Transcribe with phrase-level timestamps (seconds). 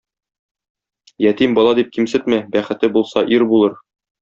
[1.25, 3.79] Ятим бала дип кимсетмә, бәхете булса ир булыр.